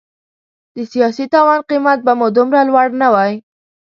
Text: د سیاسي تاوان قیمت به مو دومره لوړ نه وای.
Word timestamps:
د 0.75 0.77
سیاسي 0.91 1.25
تاوان 1.33 1.59
قیمت 1.69 1.99
به 2.05 2.13
مو 2.19 2.27
دومره 2.37 2.59
لوړ 2.69 2.87
نه 3.01 3.07
وای. 3.13 3.33